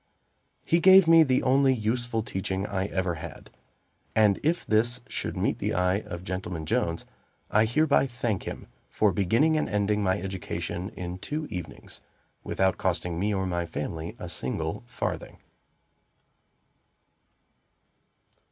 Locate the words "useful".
1.75-2.23